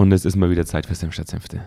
[0.00, 1.60] Und es ist mal wieder Zeit für Senf statt Senfte.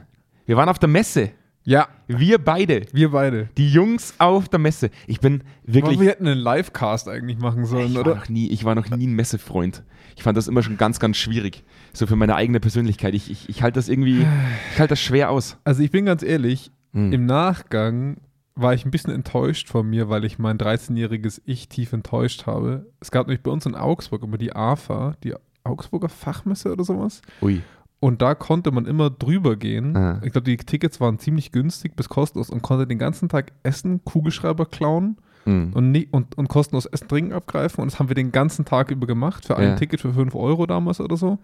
[0.47, 1.29] Wir waren auf der Messe.
[1.65, 2.87] Ja, Wir beide.
[2.91, 3.47] wir beide.
[3.57, 4.89] Die Jungs auf der Messe.
[5.05, 5.97] Ich bin wirklich.
[5.97, 8.15] Aber wir hätten einen Livecast eigentlich machen sollen, ich, war oder?
[8.15, 9.83] noch nie, ich war noch nie ein Messefreund.
[10.15, 11.63] Ich fand das immer schon ganz, ganz schwierig.
[11.93, 13.13] So für meine eigene Persönlichkeit.
[13.13, 14.25] Ich, ich, ich halte das irgendwie,
[14.73, 15.57] ich halte das schwer aus.
[15.63, 17.13] Also ich bin ganz ehrlich, Hm.
[17.13, 18.17] im Nachgang
[18.55, 22.87] war ich ein bisschen enttäuscht von mir, weil ich mein 13-jähriges Ich tief enttäuscht habe.
[22.99, 27.21] Es gab nämlich bei uns in Augsburg immer die AFA, die Augsburger Fachmesse oder sowas.
[27.41, 27.61] Ui.
[28.03, 29.95] Und da konnte man immer drüber gehen.
[29.95, 30.19] Ah.
[30.25, 34.03] Ich glaube, die Tickets waren ziemlich günstig bis kostenlos und konnte den ganzen Tag essen,
[34.03, 35.71] Kugelschreiber klauen Hm.
[35.73, 37.81] und, nie, und, und kostenlos Essen, Trinken abgreifen.
[37.81, 39.75] Und das haben wir den ganzen Tag über gemacht, für ein Ja.
[39.77, 41.39] Ticket für 5 Euro damals oder so.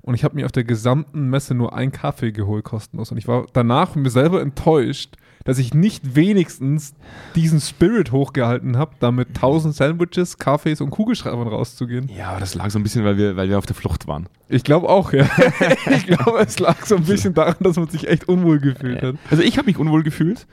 [0.00, 3.10] Und ich habe mir auf der gesamten Messe nur einen Kaffee geholt, kostenlos.
[3.10, 6.94] Und ich war danach mir selber enttäuscht, dass ich nicht wenigstens
[7.34, 12.10] diesen Spirit hochgehalten habe, da mit 1000 Sandwiches, Kaffees und Kugelschreibern rauszugehen.
[12.14, 14.28] Ja, aber das lag so ein bisschen, weil wir, weil wir auf der Flucht waren.
[14.48, 15.26] Ich glaube auch, ja.
[15.90, 19.14] ich glaube, es lag so ein bisschen daran, dass man sich echt unwohl gefühlt hat.
[19.30, 20.46] Also ich habe mich unwohl gefühlt.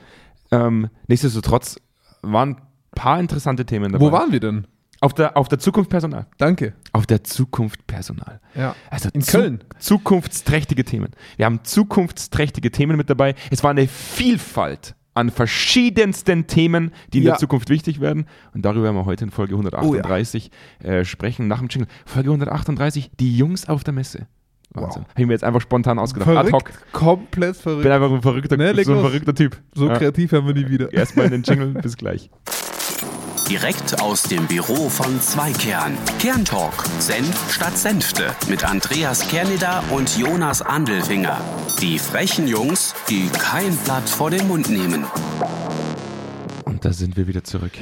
[0.51, 1.77] Ähm, nichtsdestotrotz
[2.21, 2.57] waren ein
[2.95, 4.05] paar interessante Themen dabei.
[4.05, 4.67] Wo waren wir denn?
[5.03, 6.27] Auf der, auf der Zukunft Personal.
[6.37, 6.73] Danke.
[6.93, 8.39] Auf der Zukunft Personal.
[8.55, 8.73] Ja.
[8.89, 9.63] Also In zu- Köln.
[9.77, 11.09] Zukunftsträchtige Themen.
[11.35, 13.35] Wir haben zukunftsträchtige Themen mit dabei.
[13.51, 17.31] Es war eine Vielfalt an verschiedensten Themen, die in Ja.
[17.31, 18.25] der Zukunft wichtig werden.
[18.53, 20.49] Und darüber werden wir heute in Folge 138
[20.81, 21.87] äh, sprechen, nach dem Jingle.
[22.05, 24.27] Folge 138, die Jungs auf der Messe.
[24.71, 25.01] Wahnsinn.
[25.03, 25.09] Wow.
[25.11, 26.29] Habe ich mir jetzt einfach spontan ausgedacht.
[26.29, 26.69] Ad hoc.
[26.69, 27.83] Verrückt, komplett verrückt.
[27.83, 29.57] Bin einfach ein verrückter, Ne, so ein verrückter Typ.
[29.75, 29.97] so Ja.
[29.97, 30.91] kreativ haben wir nie wieder.
[30.93, 32.29] Erstmal in den Jingle, bis gleich.
[33.49, 35.97] Direkt aus dem Büro von Zweikern.
[36.19, 36.73] Kerntalk.
[36.99, 38.27] Senf statt Senfte.
[38.49, 41.39] Mit Andreas Kerneder und Jonas Andelfinger.
[41.81, 45.05] Die frechen Jungs, die kein Blatt vor den Mund nehmen.
[46.65, 47.73] Und da sind wir wieder zurück.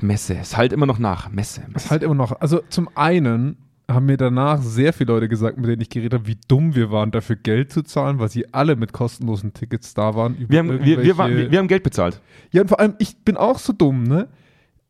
[0.00, 0.36] Messe.
[0.40, 1.28] Es halt immer noch nach.
[1.30, 1.60] Messe.
[1.68, 1.84] Messe.
[1.86, 2.40] ist halt immer noch.
[2.40, 3.56] Also zum einen
[3.88, 6.90] haben mir danach sehr viele Leute gesagt, mit denen ich geredet habe, wie dumm wir
[6.90, 10.36] waren, dafür Geld zu zahlen, weil sie alle mit kostenlosen Tickets da waren.
[10.36, 12.20] über wir, haben, wir, wir, irgendwelche- waren- wir, wir haben Geld bezahlt.
[12.52, 14.28] Ja, und vor allem, ich bin auch so dumm, ne?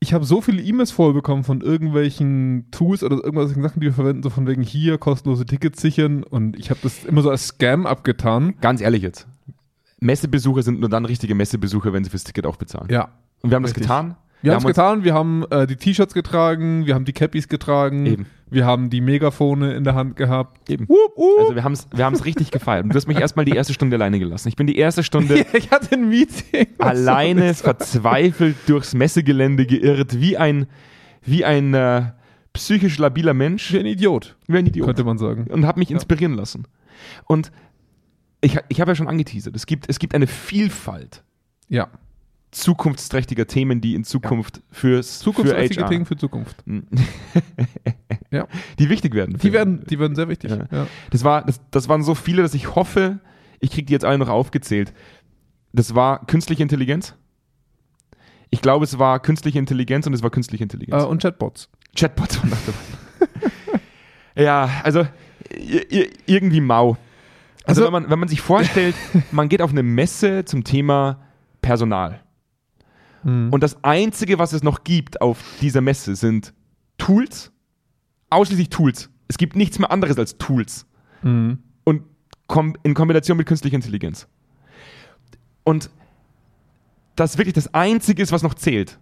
[0.02, 4.22] Ich habe so viele E-Mails vollbekommen von irgendwelchen Tools oder irgendwelchen Sachen, die wir verwenden,
[4.22, 7.86] so von wegen hier kostenlose Tickets sichern und ich habe das immer so als Scam
[7.86, 8.54] abgetan.
[8.62, 9.28] Ganz ehrlich jetzt.
[10.00, 12.88] Messebesucher sind nur dann richtige Messebesucher, wenn sie fürs Ticket auch bezahlen.
[12.90, 13.10] Ja.
[13.42, 13.82] Und wir haben das Richtig.
[13.82, 14.16] getan.
[14.42, 18.06] Wir haben es getan, wir haben äh, die T-Shirts getragen, wir haben die Cappies getragen,
[18.06, 18.26] Eben.
[18.48, 20.70] wir haben die Megafone in der Hand gehabt.
[20.70, 20.88] Eben.
[20.88, 21.38] Wup, wup.
[21.40, 22.84] Also wir haben es wir haben's richtig gefeiert.
[22.84, 24.48] Und du hast mich erstmal die erste Stunde alleine gelassen.
[24.48, 26.68] Ich bin die erste Stunde ich hatte ein Meeting.
[26.78, 30.66] Alleine verzweifelt durchs Messegelände geirrt, wie ein,
[31.22, 32.02] wie ein äh,
[32.52, 34.86] psychisch labiler Mensch, Wie ein Idiot, wie ein Idiot.
[34.86, 35.46] könnte man sagen.
[35.50, 36.66] und habe mich inspirieren lassen.
[37.26, 37.52] Und
[38.40, 41.22] ich, ich habe ja schon angeteasert, es gibt, es gibt eine Vielfalt
[41.68, 41.88] Ja.
[42.50, 46.64] Zukunftsträchtiger Themen, die in Zukunft fürs Zukunftsträchtige für HR, Themen für Zukunft.
[48.32, 48.46] Ja.
[48.78, 49.38] die wichtig werden.
[49.38, 50.50] Die werden, die werden sehr wichtig.
[50.52, 50.66] Ja.
[50.70, 50.86] Ja.
[51.10, 53.18] Das, war, das, das waren so viele, dass ich hoffe,
[53.58, 54.92] ich kriege die jetzt alle noch aufgezählt.
[55.72, 57.16] Das war künstliche Intelligenz.
[58.50, 61.02] Ich glaube, es war künstliche Intelligenz und es war künstliche Intelligenz.
[61.02, 61.68] Äh, und Chatbots.
[61.96, 63.80] Chatbots waren noch dabei.
[64.44, 65.06] ja, also
[66.26, 66.96] irgendwie mau.
[67.64, 68.94] Also, Also- wenn, man, wenn man sich vorstellt,
[69.32, 71.20] man geht auf eine Messe zum Thema
[71.62, 72.20] Personal.
[73.22, 73.52] Mhm.
[73.52, 76.54] Und das Einzige, was es noch gibt auf dieser Messe, sind
[76.98, 77.52] Tools.
[78.30, 79.10] Ausschließlich Tools.
[79.28, 80.86] Es gibt nichts mehr anderes als Tools.
[81.22, 81.58] Mhm.
[81.84, 82.02] Und
[82.46, 84.26] kom in Kombination mit künstlicher Intelligenz.
[85.64, 85.90] Und
[87.16, 88.98] das wirklich das Einzige ist, was noch zählt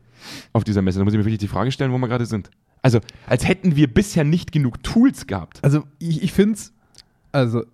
[0.53, 0.99] auf dieser Messe.
[0.99, 2.51] Da muss ich mir wirklich die Frage stellen, wo wir gerade sind.
[2.83, 5.59] Also, als hätten wir bisher nicht genug Tools gehabt.
[5.63, 6.73] Also ich, ich finde es,
[7.33, 7.65] also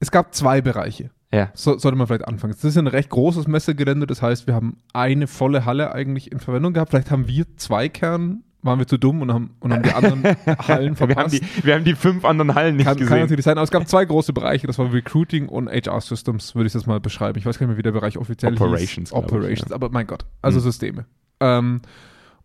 [0.00, 1.10] es gab zwei Bereiche.
[1.34, 1.50] Ja.
[1.54, 2.52] So, sollte man vielleicht anfangen.
[2.54, 6.38] Das ist ein recht großes Messegelände, das heißt, wir haben eine volle Halle eigentlich in
[6.40, 6.90] Verwendung gehabt.
[6.90, 10.22] Vielleicht haben wir zwei Kern, waren wir zu dumm und haben, und haben die anderen
[10.68, 11.32] Hallen verpasst.
[11.32, 13.20] Wir haben, die, wir haben die fünf anderen Hallen nicht kann, kann gesehen.
[13.20, 16.68] natürlich sein, aber es gab zwei große Bereiche, das war Recruiting und HR Systems, würde
[16.68, 17.38] ich das mal beschreiben.
[17.38, 19.10] Ich weiß gar nicht mehr, wie der Bereich offiziell Operations, hieß.
[19.10, 19.74] glaub ich, Operations, ja.
[19.74, 20.62] aber mein Gott, also Mhm.
[20.62, 21.04] Systeme.
[21.40, 21.80] Ähm,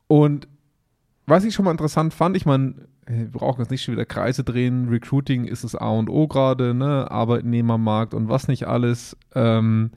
[0.08, 0.48] und
[1.26, 2.74] was ich schon mal interessant fand, ich meine,
[3.10, 6.74] wir brauchen jetzt nicht schon wieder Kreise drehen, Recruiting ist das A und O gerade,
[6.74, 7.10] ne?
[7.10, 9.18] Arbeitnehmermarkt und was nicht alles.
[9.34, 9.92] Ähm,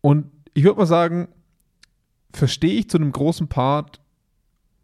[0.00, 1.28] und ich würde mal sagen,
[2.32, 4.00] verstehe ich zu einem großen Part,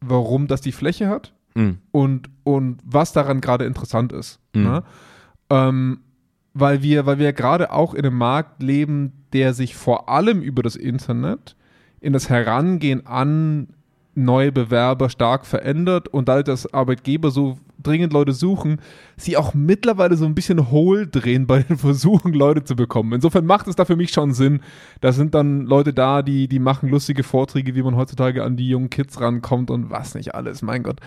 [0.00, 1.78] warum das die Fläche hat Mhm.
[1.90, 4.38] und, und was daran gerade interessant ist.
[4.54, 4.62] Mhm.
[4.62, 4.82] Ne?
[5.48, 6.00] Ähm,
[6.52, 10.62] weil wir, weil wir gerade auch in einem Markt leben, der sich vor allem über
[10.62, 11.56] das Internet
[12.00, 13.68] in das Herangehen an
[14.16, 18.80] neue Bewerber stark verändert und dadurch, dass Arbeitgeber so dringend Leute suchen,
[19.16, 23.12] sie auch mittlerweile so ein bisschen hohl drehen bei den Versuchen, Leute zu bekommen.
[23.12, 24.60] Insofern macht es da für mich schon Sinn.
[25.00, 28.68] Da sind dann Leute da, die, die machen lustige Vorträge, wie man heutzutage an die
[28.68, 30.62] jungen Kids rankommt und was nicht alles.
[30.62, 30.98] Mein Gott.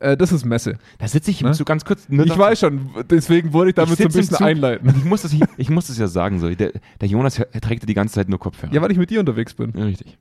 [0.00, 0.78] Äh, das ist Messe.
[0.98, 1.54] Da sitze ich Ne?
[1.54, 2.08] so ganz kurz.
[2.08, 4.46] nur Ich weiß schon, deswegen wollte ich damit Ich so ein bisschen Zug.
[4.46, 4.92] einleiten.
[4.96, 6.40] Ich muss das, ich, ich muss das ja sagen.
[6.40, 6.48] So.
[6.50, 8.72] Der, der Jonas trägt ja die ganze Zeit nur Kopfhörer.
[8.72, 9.72] Ja, weil ich mit dir unterwegs bin.
[9.76, 10.18] Ja, richtig.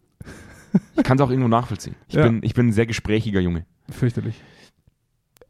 [0.98, 1.96] Ich kann es auch irgendwo nachvollziehen.
[2.08, 2.24] Ich, Ja.
[2.24, 3.66] bin, ich bin ein sehr gesprächiger Junge.
[3.90, 4.36] Fürchterlich.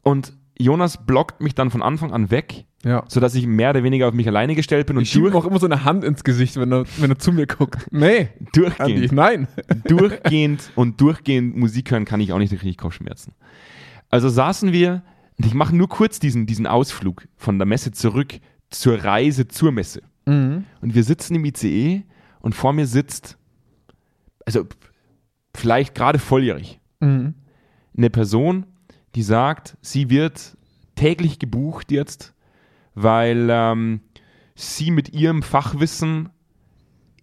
[0.01, 3.03] Und Jonas blockt mich dann von Anfang an weg, Ja.
[3.07, 5.59] sodass ich mehr oder weniger auf mich alleine gestellt bin und Ich schiebe auch immer
[5.59, 7.87] so eine Hand ins Gesicht, wenn er, wenn er zu mir guckt.
[7.91, 9.47] Nee, Andi, durchgehend, nein.
[9.85, 13.33] durchgehend und durchgehend Musik hören kann ich auch nicht richtig Kopfschmerzen.
[14.09, 15.03] Also saßen wir,
[15.37, 18.35] und ich mache nur kurz diesen, diesen Ausflug von der Messe zurück
[18.69, 20.01] zur Reise zur Messe.
[20.25, 20.63] Mhm.
[20.81, 22.03] Und wir sitzen im ICE
[22.39, 23.37] und vor mir sitzt,
[24.45, 24.65] also
[25.55, 27.33] vielleicht gerade volljährig, Mhm.
[27.97, 28.65] eine Person,
[29.15, 30.57] die sagt, sie wird
[30.95, 32.33] täglich gebucht jetzt,
[32.93, 34.01] weil ähm,
[34.55, 36.29] sie mit ihrem Fachwissen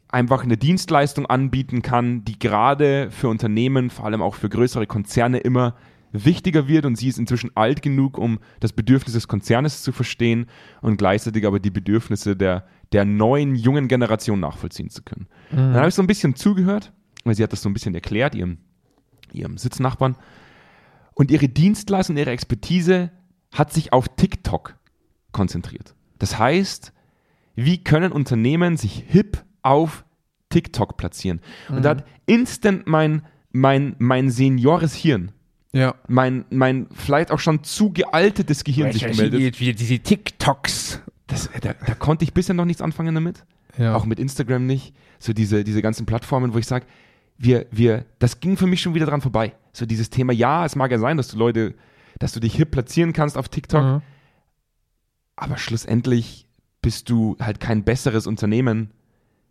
[0.08, 5.38] einfach eine Dienstleistung anbieten kann, die gerade für Unternehmen, vor allem auch für größere Konzerne
[5.38, 5.74] immer
[6.12, 10.44] wichtiger wird und sie ist inzwischen alt genug, um das Bedürfnis des Konzernes zu verstehen
[10.82, 15.26] und gleichzeitig aber die Bedürfnisse der, der neuen, jungen Generation nachvollziehen zu können.
[15.50, 16.92] Dann habe ich so ein bisschen zugehört,
[17.24, 18.58] weil sie hat das so ein bisschen erklärt, ihrem,
[19.32, 20.16] ihrem Sitznachbarn.
[21.14, 23.10] Und ihre Dienstleistung, ihre Expertise
[23.52, 24.76] hat sich auf TikTok
[25.32, 25.94] konzentriert.
[26.18, 26.92] Das heißt,
[27.54, 30.04] wie können Unternehmen sich hip auf
[30.48, 31.40] TikTok platzieren?
[31.68, 35.32] Und da hat instant mein, mein, mein seniores Hirn,
[35.72, 35.94] Ja.
[36.08, 39.60] mein, mein vielleicht auch schon zu gealtetes Gehirn sich gemeldet.
[39.60, 41.00] Wieder diese TikToks.
[41.26, 43.44] Das, da, da konnte ich bisher noch nichts anfangen damit.
[43.78, 43.94] Ja.
[43.94, 44.94] Auch mit Instagram nicht.
[45.18, 46.86] So diese, diese ganzen Plattformen, wo ich sage,
[47.38, 49.52] wir, wir, das ging für mich schon wieder dran vorbei.
[49.72, 51.74] So dieses Thema, ja, es mag ja sein, dass du Leute,
[52.18, 54.02] dass du dich hip platzieren kannst auf TikTok, Mhm.
[55.36, 56.46] aber schlussendlich
[56.82, 58.90] bist du halt kein besseres Unternehmen,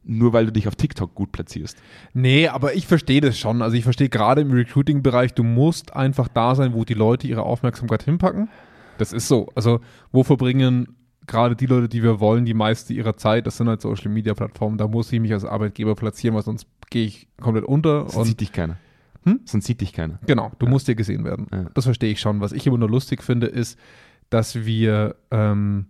[0.04, 1.78] nur weil du dich auf TikTok gut platzierst.
[2.14, 3.62] Nee, aber ich verstehe das schon.
[3.62, 7.44] Also ich verstehe gerade im Recruiting-Bereich, du musst einfach da sein, wo die Leute ihre
[7.44, 8.50] Aufmerksamkeit hinpacken.
[8.98, 9.50] Das ist so.
[9.56, 9.80] Also
[10.12, 10.96] wo verbringen
[11.28, 13.48] gerade die Leute, die wir wollen, die meiste ihrer Zeit?
[13.48, 14.78] Das sind halt Social-Media-Plattformen.
[14.78, 18.10] Da muss ich mich als Arbeitgeber platzieren, weil sonst gehe ich komplett unter.
[18.10, 18.78] Sonst sieht dich keiner.
[19.24, 19.42] Hm?
[19.46, 20.20] Sonst sieht dich keiner.
[20.26, 21.48] Genau, du musst dir gesehen werden.
[21.52, 21.66] Ja.
[21.74, 22.42] Das verstehe ich schon.
[22.42, 23.78] Was ich immer nur lustig finde, ist,
[24.30, 25.88] dass wir, ähm,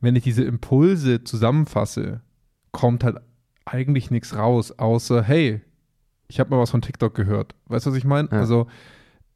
[0.00, 2.20] wenn ich diese Impulse zusammenfasse,
[2.72, 3.18] kommt halt
[3.64, 5.62] eigentlich nichts raus, außer, hey,
[6.28, 7.54] ich habe mal was von TikTok gehört.
[7.66, 8.28] Weißt du, was ich meine?
[8.30, 8.38] Ja.
[8.38, 8.66] Also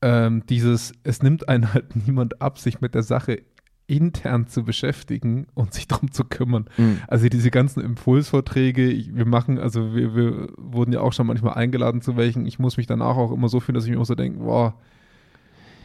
[0.03, 3.43] ähm, dieses, es nimmt einen halt niemand ab, sich mit der Sache
[3.87, 6.67] intern zu beschäftigen und sich darum zu kümmern.
[6.77, 7.01] Mhm.
[7.07, 11.55] Also diese ganzen Impulsvorträge, ich, wir machen, also wir, wir wurden ja auch schon manchmal
[11.55, 12.47] eingeladen zu welchen.
[12.47, 14.75] Ich muss mich danach auch immer so fühlen, dass ich mir auch so denke, boah,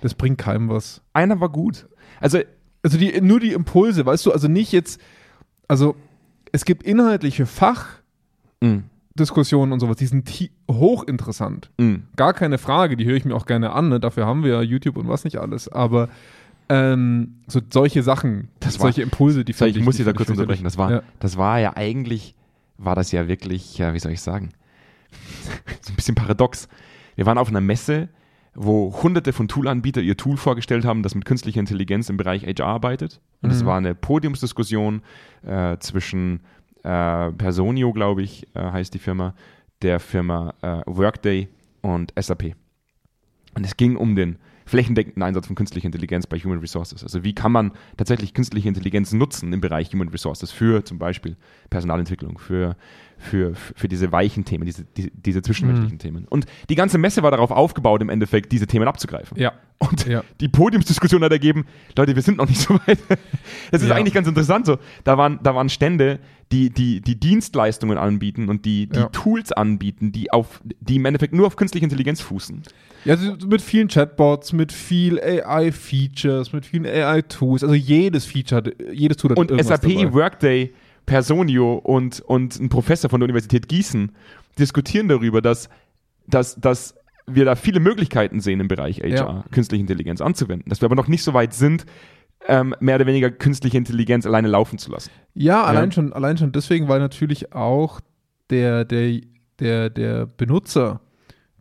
[0.02, 1.02] das bringt keinem was.
[1.14, 1.88] Einer war gut.
[2.20, 2.40] Also,
[2.84, 5.00] Also die, nur die Impulse, weißt du, also nicht jetzt,
[5.68, 5.96] also
[6.52, 10.28] es gibt inhaltliche Fachdiskussionen mh, und sowas, die sind
[10.70, 11.70] hochinteressant.
[11.78, 12.00] mh.
[12.16, 14.00] Gar keine Frage, die höre ich mir auch gerne an, ne?
[14.00, 16.10] dafür haben wir ja YouTube und was nicht alles, aber
[16.74, 20.30] ähm, so solche Sachen, Das war- solche Impulse, die finde ich muss dich da kurz
[20.30, 20.64] unterbrechen.
[20.64, 21.04] Das war, Ja.
[21.20, 22.36] das war ja eigentlich,
[22.78, 24.50] war das ja wirklich, ja, wie soll ich sagen,
[25.82, 26.68] so ein bisschen paradox.
[27.16, 28.10] Wir waren auf einer Messe,
[28.54, 32.66] wo hunderte von Toolanbietern ihr Tool vorgestellt haben, das mit künstlicher Intelligenz im Bereich HR
[32.68, 33.22] arbeitet.
[33.42, 33.68] Und es Mhm.
[33.68, 35.02] war eine Podiumsdiskussion
[35.46, 36.42] äh, zwischen
[36.84, 39.36] äh, Personio, glaube ich, äh, heißt die Firma,
[39.84, 41.48] der Firma äh, Workday
[41.82, 42.56] und SAP.
[43.56, 44.38] Und es ging um den
[44.72, 47.04] flächendeckenden Einsatz von künstlicher Intelligenz bei Human Resources.
[47.04, 51.36] Also wie kann man tatsächlich künstliche Intelligenz nutzen im Bereich Human Resources für zum Beispiel
[51.70, 52.78] Personalentwicklung, für,
[53.18, 56.26] für, für diese weichen Themen, diese, diese, diese zwischenmenschlichen Themen.
[56.30, 59.38] Und die ganze Messe war darauf aufgebaut, im Endeffekt diese Themen abzugreifen.
[59.38, 59.52] Ja.
[59.80, 60.24] Und Ja.
[60.40, 61.66] die Podiumsdiskussion hat ergeben,
[61.98, 63.00] Leute, wir sind noch nicht so weit.
[63.72, 63.96] Das ist Ja.
[63.96, 64.78] eigentlich ganz interessant so.
[65.04, 66.20] Da waren, da waren Stände,
[66.52, 69.06] die, die, die Dienstleistungen anbieten und die, die Ja.
[69.10, 72.62] Tools anbieten, die auf, die im Endeffekt nur auf künstliche Intelligenz fußen.
[73.06, 73.16] Ja,
[73.48, 77.64] mit vielen Chatbots, mit viel AI-Features, mit vielen AI-Tools.
[77.64, 80.14] Also jedes Feature hat, jedes Tool hat Und SAP, dabei.
[80.14, 80.74] Workday,
[81.06, 84.12] Personio und, und ein Professor von der Universität Gießen
[84.60, 85.70] diskutieren darüber, dass,
[86.28, 86.96] dass, dass
[87.28, 89.46] wir da viele Möglichkeiten sehen im Bereich HR, Ja.
[89.52, 90.70] künstliche Intelligenz anzuwenden.
[90.70, 91.86] Dass wir aber noch nicht so weit sind,
[92.48, 95.12] ähm, mehr oder weniger künstliche Intelligenz alleine laufen zu lassen.
[95.34, 95.92] Ja, allein, Ja.
[95.92, 98.02] Schon, allein schon deswegen, weil natürlich auch
[98.50, 99.22] der, der,
[99.60, 101.02] der, der Benutzer,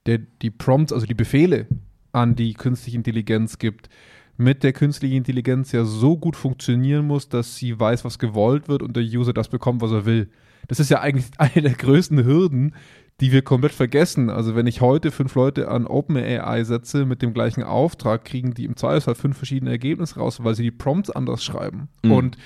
[0.06, 1.66] der die Prompts, also die Befehle
[2.12, 3.88] an die künstliche Intelligenz gibt,
[4.36, 8.82] mit der künstlichen Intelligenz ja so gut funktionieren muss, dass sie weiß, was gewollt wird
[8.82, 10.30] und der User das bekommt, was er will.
[10.66, 12.74] Das ist ja eigentlich eine der größten Hürden,
[13.20, 14.30] die wir komplett vergessen.
[14.30, 18.64] Also wenn ich heute fünf Leute an OpenAI setze mit dem gleichen Auftrag, kriegen die
[18.64, 21.88] im Zweifelsfall fünf verschiedene Ergebnisse raus, weil sie die Prompts anders schreiben.
[22.02, 22.12] Mhm.
[22.12, 22.38] Und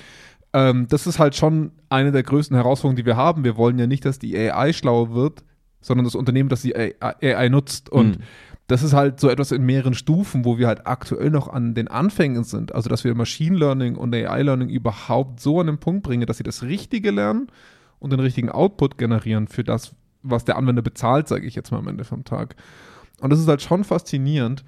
[0.53, 3.43] ähm, das ist halt schon eine der größten Herausforderungen, die wir haben.
[3.43, 5.43] Wir wollen ja nicht, dass die AI schlauer wird,
[5.81, 7.89] sondern das Unternehmen, das die AI, nutzt.
[7.89, 8.23] Und Mhm.
[8.67, 11.87] das ist halt so etwas in mehreren Stufen, wo wir halt aktuell noch an den
[11.87, 12.73] Anfängen sind.
[12.73, 16.37] Also, dass wir Machine Learning und AI Learning überhaupt so an den Punkt bringen, dass
[16.37, 17.47] sie das Richtige lernen
[17.99, 19.93] und den richtigen Output generieren für das,
[20.25, 22.55] was der Anwender bezahlt, sage ich jetzt mal am Ende vom Tag.
[23.21, 24.65] Und das ist halt schon faszinierend.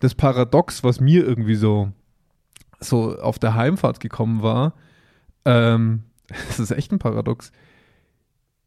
[0.00, 1.92] Das Paradox, was mir irgendwie so,
[2.80, 4.74] so auf der Heimfahrt gekommen war,
[5.44, 7.52] ähm, das ist echt ein Paradox.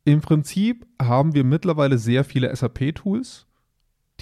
[0.06, 3.46] Im Prinzip haben wir mittlerweile sehr viele SAP-Tools,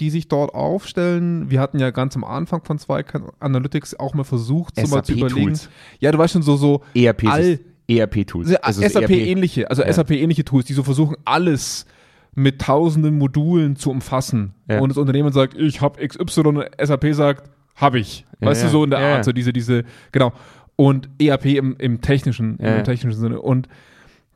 [0.00, 1.50] die sich dort aufstellen.
[1.50, 3.04] Wir hatten ja ganz am Anfang von zwei
[3.40, 5.54] Analytics auch mal versucht, so mal zu überlegen.
[5.54, 5.70] SAP-Tools.
[6.00, 8.54] Ja, du weißt schon so, so ERP, all, ERP-Tools.
[8.56, 9.82] also das SAP-ähnliche, also.
[9.82, 11.86] SAP-ähnliche Tools, die so versuchen, alles
[12.34, 14.54] mit tausenden Modulen zu umfassen.
[14.68, 14.80] Ja.
[14.80, 18.24] Und das Unternehmen sagt, ich habe XY und SAP sagt, habe ich.
[18.40, 20.32] Ja, weißt du, so in der Art, so diese, diese, genau.
[20.76, 23.40] Und ERP im, im technischen, im technischen Sinne.
[23.40, 23.68] Und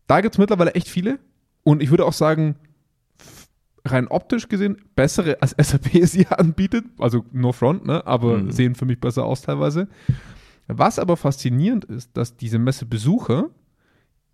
[0.06, 1.18] da gibt es mittlerweile echt viele.
[1.62, 2.56] Und ich würde auch sagen,
[3.84, 6.84] rein optisch gesehen, bessere als SAP es hier anbietet.
[6.98, 8.06] Also no front, ne?
[8.06, 8.50] aber Mhm.
[8.50, 9.88] sehen für mich besser aus teilweise.
[10.68, 13.50] Was aber faszinierend ist, dass diese Messebesucher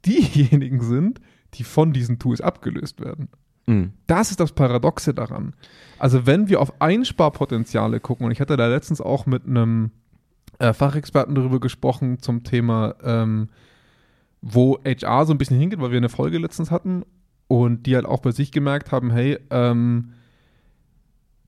[0.07, 1.21] diejenigen sind,
[1.55, 3.29] die von diesen Tools abgelöst werden.
[3.68, 3.92] Mhm.
[4.06, 5.54] Das ist das Paradoxe daran.
[5.98, 9.90] Also wenn wir auf Einsparpotenziale gucken, und ich hatte da letztens auch mit einem
[10.58, 13.48] äh, Fachexperten darüber gesprochen zum Thema, ähm,
[14.40, 17.02] wo HR so ein bisschen hingeht, weil wir eine Folge letztens hatten
[17.48, 20.12] und die halt auch bei sich gemerkt haben, hey, ähm,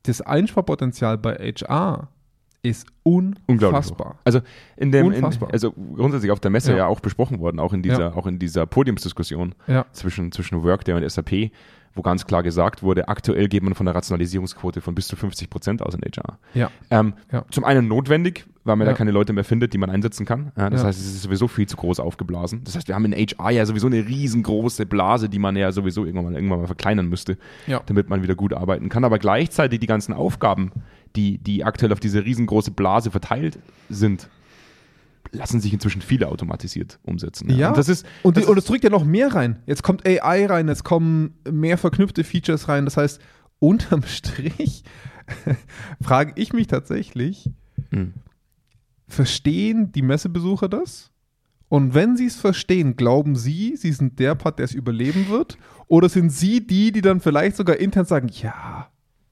[0.04, 2.08] das Einsparpotenzial bei HR
[2.62, 4.18] ist unfassbar.
[4.24, 4.40] Also
[4.76, 6.78] in dem, in, also grundsätzlich auf der Messe Ja.
[6.78, 8.14] ja, auch besprochen worden, auch in dieser, Ja.
[8.14, 9.86] auch in dieser Podiumsdiskussion Ja.
[9.92, 11.50] zwischen, zwischen Workday und SAP,
[11.94, 15.50] wo ganz klar gesagt wurde, aktuell geht man von einer Rationalisierungsquote von bis zu 50
[15.50, 16.38] Prozent aus in HR.
[16.54, 16.70] Ja.
[16.90, 17.44] Ähm, Ja.
[17.50, 18.92] Zum einen notwendig, weil man Ja.
[18.92, 20.52] da keine Leute mehr findet, die man einsetzen kann.
[20.56, 20.86] Ja, das Ja.
[20.88, 22.62] heißt, es ist sowieso viel zu groß aufgeblasen.
[22.64, 26.04] Das heißt, wir haben in HR ja sowieso eine riesengroße Blase, die man ja sowieso
[26.04, 27.38] irgendwann mal, irgendwann mal verkleinern müsste,
[27.86, 29.04] damit man wieder gut arbeiten kann.
[29.04, 30.70] Aber gleichzeitig die ganzen Aufgaben,
[31.16, 34.28] die, die aktuell auf diese riesengroße Blase verteilt sind,
[35.32, 37.50] lassen sich inzwischen viele automatisiert umsetzen.
[37.50, 37.68] Ja.
[37.68, 39.60] Und das ist, Und, die, das und es drückt ja noch mehr rein.
[39.66, 42.84] Jetzt kommt AI rein, jetzt kommen mehr verknüpfte Features rein.
[42.84, 43.20] Das heißt,
[43.58, 44.84] unterm Strich
[46.02, 47.50] frage ich mich tatsächlich,
[47.90, 48.14] Hm.
[49.08, 51.10] verstehen die Messebesucher das?
[51.68, 55.56] Und wenn sie es verstehen, glauben sie, sie sind der Part, der es überleben wird?
[55.86, 58.90] Oder sind sie die, die dann vielleicht sogar intern sagen, ja,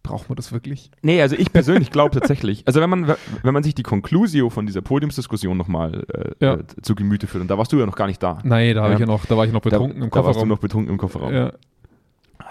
[0.08, 0.90] brauchen wir das wirklich?
[1.02, 4.66] Nee, also ich persönlich glaube tatsächlich, also wenn man, wenn man sich die Conclusio von
[4.66, 6.04] dieser Podiumsdiskussion nochmal
[6.40, 6.54] äh, Ja.
[6.54, 8.38] äh, zu Gemüte führt, und da warst du ja noch gar nicht da.
[8.42, 8.94] Nein, da, Ja.
[8.94, 10.48] ich ja noch, da war ich noch betrunken da, im Da warst du Kofferraum.
[10.48, 11.32] noch betrunken im Kofferraum.
[11.32, 11.52] ja.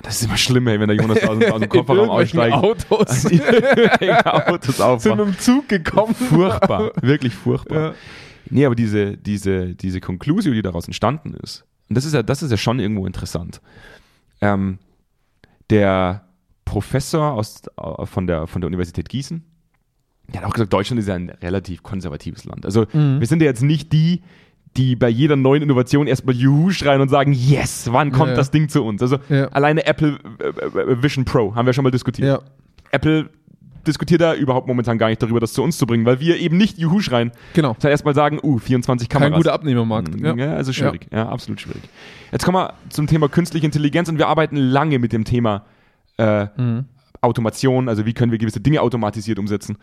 [0.03, 2.53] Das ist immer schlimm, ey, wenn der Jonas aus, aus dem Kofferraum aussteigt.
[2.53, 3.25] Autos.
[4.25, 5.17] Autos sind aufmachen.
[5.17, 6.13] mit dem Zug gekommen.
[6.13, 7.79] Furchtbar, wirklich furchtbar.
[7.81, 7.93] Ja.
[8.49, 12.43] Nee, aber diese, diese, diese Conclusio, die daraus entstanden ist, und das ist ja, das
[12.43, 13.59] ist ja schon irgendwo interessant.
[14.41, 14.77] Ähm,
[15.69, 16.26] der
[16.67, 19.43] Professor aus, äh, von, der, von der Universität Gießen,
[20.33, 22.65] der hat auch gesagt, Deutschland ist ja ein relativ konservatives Land.
[22.65, 23.19] Also Mhm.
[23.21, 24.21] wir sind ja jetzt nicht die,
[24.75, 28.35] die bei jeder neuen Innovation erstmal Juhu schreien und sagen, yes, wann kommt Ja, ja.
[28.37, 29.01] das Ding zu uns?
[29.01, 29.47] Also Ja.
[29.47, 30.47] alleine Apple äh,
[30.81, 32.43] äh, Vision Pro haben wir schon mal diskutiert.
[32.91, 33.29] Apple
[33.87, 36.57] diskutiert da überhaupt momentan gar nicht darüber, das zu uns zu bringen, weil wir eben
[36.57, 37.69] nicht Juhu schreien, genau.
[37.75, 39.37] sondern erstmal sagen, uh, 24 Kein Kameras.
[39.39, 40.09] guter Abnehmermarkt.
[40.19, 40.33] Ja.
[40.55, 41.07] also schwierig.
[41.11, 41.29] Ja.
[41.29, 41.81] absolut schwierig.
[42.33, 45.63] Jetzt kommen wir zum Thema künstliche Intelligenz und wir arbeiten lange mit dem Thema
[46.17, 46.85] äh, Mhm.
[47.21, 49.77] Automation, also wie können wir gewisse Dinge automatisiert umsetzen.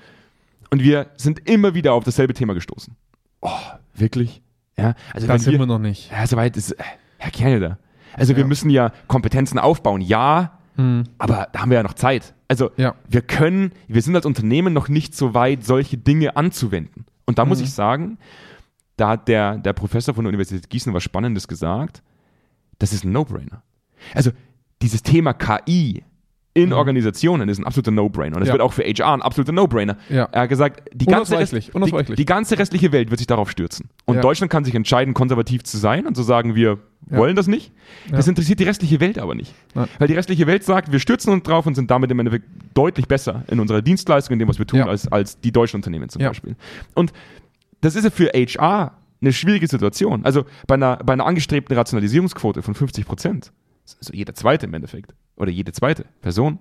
[0.70, 2.94] Und wir sind immer wieder auf dasselbe Thema gestoßen.
[3.42, 3.50] Oh,
[3.94, 4.40] wirklich?
[4.78, 6.10] Ja, also Da sind wir, wir noch nicht.
[6.10, 6.82] ja, soweit ist, äh,
[7.18, 7.78] Herr Canada.
[8.14, 8.46] Also wir Ja.
[8.48, 11.04] müssen ja Kompetenzen aufbauen, ja, Mhm.
[11.18, 12.34] aber da haben wir ja noch Zeit.
[12.48, 12.94] Also Ja.
[13.08, 17.04] wir können, wir sind als Unternehmen noch nicht so weit, solche Dinge anzuwenden.
[17.26, 17.64] Und da muss Mhm.
[17.64, 18.18] ich sagen,
[18.96, 22.02] da hat der, der Professor von der Universität Gießen was Spannendes gesagt.
[22.78, 23.62] Das ist ein No-Brainer.
[24.14, 24.30] Also
[24.82, 26.04] dieses Thema KI
[26.56, 28.36] in Organisationen ist ein absoluter No-Brainer.
[28.36, 28.50] Und es Mhm.
[28.50, 28.52] Ja.
[28.54, 29.96] wird auch für HR ein absoluter No-Brainer.
[30.08, 30.28] Ja.
[30.30, 33.88] Er hat gesagt, die ganze, die, die ganze restliche Welt wird sich darauf stürzen.
[34.04, 34.20] Und Ja.
[34.20, 37.72] Deutschland kann sich entscheiden, konservativ zu sein und zu sagen, wir wollen das nicht.
[38.10, 39.52] Das interessiert die restliche Welt aber nicht.
[39.74, 39.88] Nein.
[39.98, 43.08] Weil die restliche Welt sagt, wir stürzen uns drauf und sind damit im Endeffekt deutlich
[43.08, 46.22] besser in unserer Dienstleistung, in dem, was wir tun, als, als die deutschen Unternehmen zum.
[46.22, 46.54] Beispiel.
[46.94, 47.12] Und
[47.80, 50.24] das ist ja für HR eine schwierige Situation.
[50.24, 53.52] Also bei einer, bei einer angestrebten Rationalisierungsquote von 50 Prozent,
[53.98, 56.58] also jeder zweite im Endeffekt, oder jede zweite Person,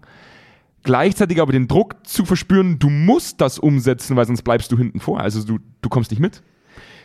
[0.84, 5.00] gleichzeitig aber den Druck zu verspüren, du musst das umsetzen, weil sonst bleibst du hinten
[5.00, 5.20] vor.
[5.20, 6.42] Also du, du kommst nicht mit.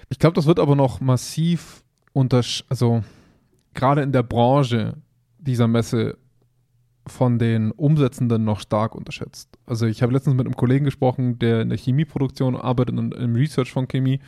[0.09, 1.83] Ich glaube, das wird aber noch massiv
[2.13, 3.03] unter, also
[3.75, 4.95] gerade in der Branche
[5.39, 6.19] dieser Messe
[7.07, 9.49] von den Umsetzenden noch stark unterschätzt.
[9.67, 13.35] Also ich habe letztens mit einem Kollegen gesprochen, der in der Chemieproduktion arbeitet und im
[13.35, 14.21] Research von Chemie.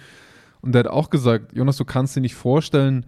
[0.61, 3.06] Und der hat auch gesagt, Jonas, du kannst dir nicht vorstellen,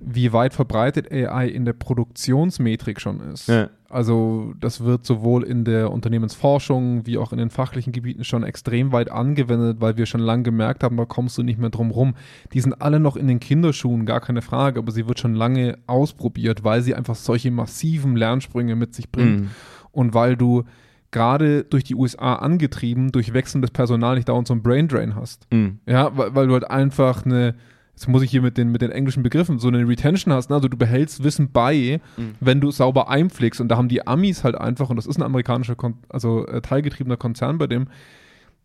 [0.00, 3.48] wie weit verbreitet AI in der Produktionsmetrik schon ist.
[3.48, 3.68] Ja.
[3.88, 8.90] Also das wird sowohl in der Unternehmensforschung wie auch in den fachlichen Gebieten schon extrem
[8.92, 12.14] weit angewendet, weil wir schon lange gemerkt haben, da kommst du nicht mehr drum rum.
[12.52, 15.78] Die sind alle noch in den Kinderschuhen, gar keine Frage, aber sie wird schon lange
[15.86, 19.50] ausprobiert, weil sie einfach solche massiven Lernsprünge mit sich bringt Mhm.
[19.92, 20.64] und weil du
[21.12, 25.46] gerade durch die USA angetrieben, durch wechselndes Personal nicht dauernd so einen Braindrain hast.
[25.52, 25.78] Mhm.
[25.86, 27.54] Ja, weil, weil du halt einfach eine,
[27.96, 30.56] jetzt muss ich hier mit den, mit den englischen Begriffen, so eine Retention hast, ne?
[30.56, 32.34] also du behältst Wissen bei, Mhm.
[32.40, 35.16] wenn du es sauber einpflegst und da haben die Amis halt einfach, und das ist
[35.16, 37.88] ein amerikanischer, Kon also äh, teilgetriebener Konzern bei dem,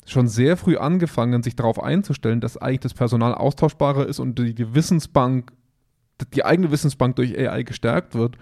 [0.05, 4.53] schon sehr früh angefangen, sich darauf einzustellen, dass eigentlich das Personal austauschbarer ist und die,
[4.53, 5.51] die Wissensbank,
[6.33, 8.35] die eigene Wissensbank durch AI gestärkt wird.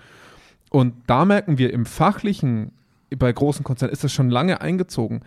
[0.71, 2.71] Und da merken wir im fachlichen,
[3.15, 5.21] bei großen Konzernen ist das schon lange eingezogen.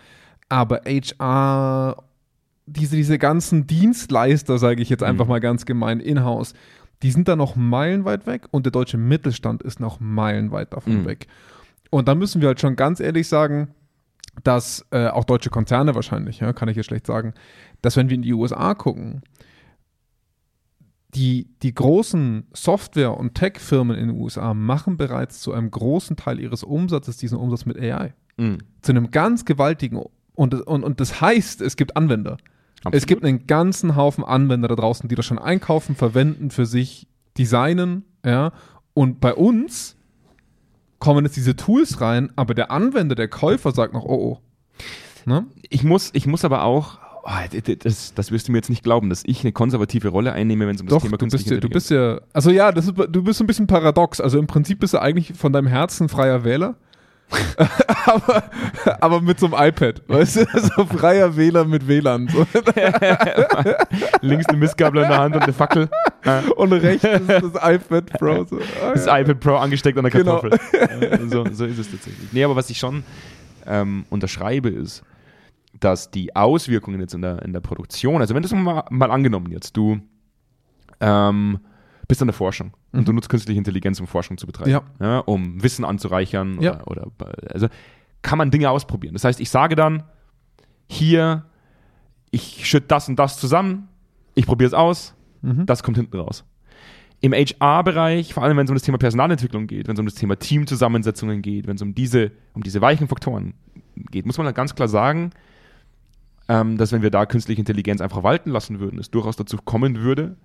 [0.49, 2.02] Aber HR,
[2.66, 5.31] diese, diese ganzen Dienstleister, sage ich jetzt einfach Mhm.
[5.31, 6.54] mal ganz gemein, in-house,
[7.02, 11.04] die sind da noch meilenweit weg und der deutsche Mittelstand ist noch meilenweit davon Mhm.
[11.07, 11.26] weg.
[11.90, 13.75] Und da müssen wir halt schon ganz ehrlich sagen,
[14.45, 17.35] dass äh, auch deutsche Konzerne wahrscheinlich, ja, kann ich jetzt schlecht sagen,
[17.83, 19.23] dass wenn wir in die USA gucken,
[21.14, 26.40] die, die großen Software- und Tech-Firmen in den USA machen bereits zu einem großen Teil
[26.40, 28.14] ihres Umsatzes diesen Umsatz mit AI.
[28.38, 28.59] Mhm.
[28.81, 30.02] Zu einem ganz gewaltigen.
[30.35, 32.38] Und, und, und das heißt, es gibt Anwender.
[32.83, 33.07] Es Absolut.
[33.07, 37.07] gibt einen ganzen Haufen Anwender da draußen, die das schon einkaufen, verwenden, für sich
[37.39, 38.53] designen, ja.
[38.95, 39.97] Und bei uns
[40.99, 44.39] kommen jetzt diese Tools rein, aber der Anwender, der Käufer sagt noch, oh, oh.
[45.25, 45.47] Ne?
[45.71, 49.09] ich muss, ich muss aber auch, oh, das, das wirst du mir jetzt nicht glauben,
[49.09, 51.55] dass ich eine konservative Rolle einnehme, wenn es um das Doch, Thema du bist, künstliche
[51.55, 54.21] ja, du bist ja, also ja, das ist, du bist so ein bisschen paradox.
[54.21, 56.77] Also im Prinzip bist du eigentlich von deinem Herzen freier Wähler.
[58.07, 58.45] aber,
[59.01, 60.47] aber mit so einem iPad, weißt du,
[60.77, 62.29] so freier Wähler mit WLAN.
[62.29, 62.47] So.
[64.21, 65.89] Links eine Mistgabel in der Hand und eine Fackel.
[66.57, 68.45] Und rechts ist das iPad Pro.
[68.45, 68.59] So.
[68.59, 69.19] Ah, das ja.
[69.19, 70.41] iPad Pro angesteckt an der Genau.
[70.41, 70.79] Kartoffel.
[70.79, 72.33] Äh, so, so ist es tatsächlich.
[72.33, 73.03] Nee, aber was ich schon
[73.67, 75.03] ähm, unterschreibe, ist,
[75.79, 79.51] dass die Auswirkungen jetzt in der, in der Produktion, also wenn das mal, mal angenommen
[79.51, 80.01] jetzt, du
[81.01, 81.59] ähm,
[82.09, 85.04] bist an der Forschung und du nutzt künstliche Intelligenz, um Forschung zu betreiben, Mhm.
[85.04, 85.18] Ja.
[85.20, 86.85] um Wissen anzureichern Ja.
[86.87, 87.68] oder, oder also
[88.22, 89.14] kann man Dinge ausprobieren.
[89.14, 90.02] Das heißt, ich sage dann,
[90.88, 91.44] hier,
[92.31, 93.88] ich schütte das und das zusammen,
[94.35, 95.66] ich probiere es aus, Mhm.
[95.66, 96.44] das kommt hinten raus.
[97.20, 100.14] Im HR-Bereich, vor allem wenn es um das Thema Personalentwicklung geht, wenn es um das
[100.16, 103.55] Thema Teamzusammensetzungen geht, wenn es um diese, um diese weichen Faktoren
[104.11, 105.31] geht, muss man halt ganz klar sagen,
[106.48, 109.98] ähm, dass wenn wir da künstliche Intelligenz einfach walten lassen würden, es durchaus dazu kommen
[110.00, 110.37] würde,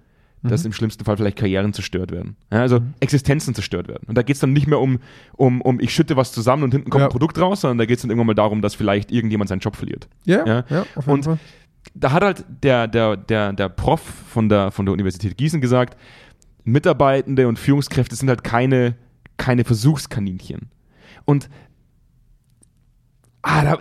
[0.43, 2.37] dass im schlimmsten Fall vielleicht Karrieren zerstört werden.
[2.51, 4.03] Ja, also Existenzen zerstört werden.
[4.07, 4.99] Und da geht es dann nicht mehr um,
[5.33, 7.07] um, um, ich schütte was zusammen und hinten kommt Ja.
[7.07, 9.59] ein Produkt raus, sondern da geht es dann irgendwann mal darum, dass vielleicht irgendjemand seinen
[9.59, 10.07] Job verliert.
[10.25, 10.63] Ja, Ja.
[10.69, 11.39] ja, auf jeden Und Fall.
[11.95, 15.97] da hat halt der, der, der, der Prof von der, von der Universität Gießen gesagt,
[16.63, 18.95] Mitarbeitende und Führungskräfte sind halt keine,
[19.37, 20.69] keine Versuchskaninchen.
[21.25, 21.49] Und
[23.41, 23.77] ah, da,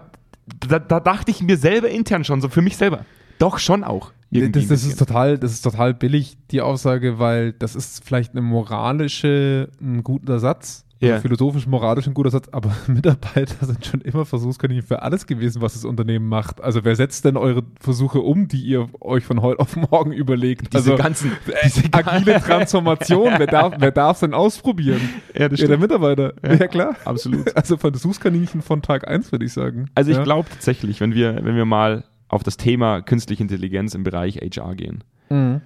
[0.69, 3.05] da, da dachte ich mir selber intern schon, so für mich selber.
[3.38, 4.12] Doch schon auch.
[4.53, 8.42] Das, das, ist total, das ist total billig, die Aussage, weil das ist vielleicht eine
[8.42, 11.11] moralische, ein guter Satz, Ja.
[11.14, 15.61] also philosophisch moralisch ein guter Satz, aber Mitarbeiter sind schon immer Versuchskaninchen für alles gewesen,
[15.62, 16.61] was das Unternehmen macht.
[16.62, 20.72] Also wer setzt denn eure Versuche um, die ihr euch von heute auf morgen überlegt?
[20.72, 21.33] diese also ganzen,
[21.64, 25.01] diese agile Transformation, wer darf wer darf's denn ausprobieren?
[25.35, 25.79] ja, das Ja, der.
[25.79, 26.33] Mitarbeiter.
[26.42, 26.96] Ja, klar.
[27.05, 27.55] Absolut.
[27.57, 29.87] Also Versuchskaninchen von Tag 1, würde ich sagen.
[29.94, 30.25] Also ich ja.
[30.25, 32.05] glaube tatsächlich, wenn wir, wenn wir mal
[32.37, 35.61] auf das Thema künstliche Intelligenz im Bereich HR gehen, Mhm.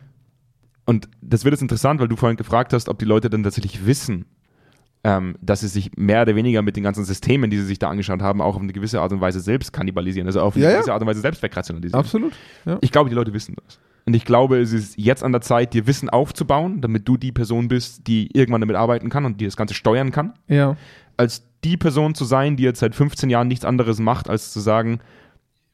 [0.86, 3.84] Und das wird jetzt interessant, weil du vorhin gefragt hast, ob die Leute dann tatsächlich
[3.86, 4.24] wissen,
[5.04, 7.90] ähm, dass sie sich mehr oder weniger mit den ganzen Systemen, die sie sich da
[7.90, 10.70] angeschaut haben, auch auf eine gewisse Art und Weise selbst kannibalisieren, also auf eine Ja,
[10.70, 10.76] ja.
[10.78, 11.98] gewisse Art und Weise selbst wegrationalisieren.
[12.00, 12.32] Absolut.
[12.64, 12.78] Ja.
[12.80, 13.78] Ich glaube, die Leute wissen das.
[14.06, 17.32] Und ich glaube, es ist jetzt an der Zeit, dir Wissen aufzubauen, damit du die
[17.32, 20.76] Person bist, die irgendwann damit arbeiten kann und die das Ganze steuern kann, ja.
[21.16, 24.60] als die Person zu sein, die jetzt seit 15 Jahren nichts anderes macht, als zu
[24.60, 25.00] sagen,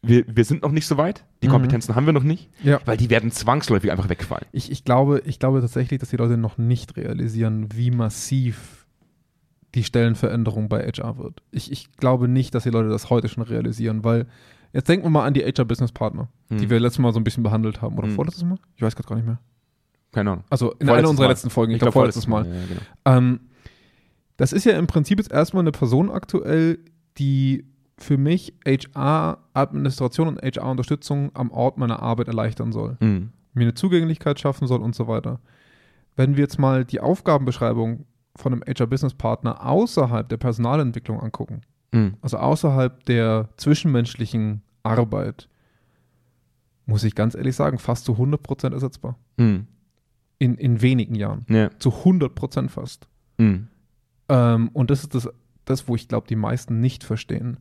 [0.07, 1.53] wir, wir sind noch nicht so weit, die Mhm.
[1.53, 2.81] Kompetenzen haben wir noch nicht, Ja.
[2.85, 4.47] weil die werden zwangsläufig einfach wegfallen.
[4.53, 8.87] Ich, ich, glaube, ich glaube tatsächlich, dass die Leute noch nicht realisieren, wie massiv
[9.75, 11.43] die Stellenveränderung bei HR wird.
[11.51, 14.27] Ich, ich glaube nicht, dass die Leute das heute schon realisieren, weil
[14.73, 16.71] jetzt denken wir mal an die HR-Business-Partner, die Hm.
[16.71, 17.99] wir letztes Mal so ein bisschen behandelt haben.
[17.99, 18.15] Oder Hm.
[18.15, 18.59] vorletztes Mal?
[18.77, 19.39] Ich weiß gerade gar nicht mehr.
[20.13, 20.45] Keine Ahnung.
[20.49, 21.33] Also in Vorletztes einer unserer Mal.
[21.33, 22.47] letzten Folgen, ich, glaub, glaube vorletztes Mal.
[22.47, 22.81] Ja, ja, genau.
[23.19, 23.41] Ähm,
[24.39, 26.79] das ist ja im Prinzip jetzt erstmal eine Person aktuell,
[27.19, 27.65] die
[27.99, 32.97] für mich HR-Administration und HR-Unterstützung am Ort meiner Arbeit erleichtern soll.
[33.01, 33.31] Mhm.
[33.55, 35.41] mir eine Zugänglichkeit schaffen soll und so weiter.
[36.15, 38.05] Wenn wir jetzt mal die Aufgabenbeschreibung
[38.37, 42.17] von einem HR-Business-Partner außerhalb der Personalentwicklung angucken, Mhm.
[42.21, 45.49] also außerhalb der zwischenmenschlichen Arbeit,
[46.85, 49.17] muss ich ganz ehrlich sagen, fast zu 100% ersetzbar.
[49.39, 49.67] Mhm.
[50.39, 51.47] In, in wenigen Jahren.
[51.49, 51.71] Ja.
[51.79, 53.09] Zu 100% fast.
[53.39, 53.69] Mhm.
[54.29, 55.29] Ähm, und das ist das,
[55.65, 57.59] das wo ich glaube, die meisten nicht verstehen,